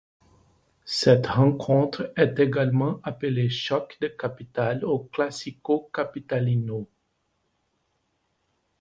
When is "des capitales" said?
4.01-4.83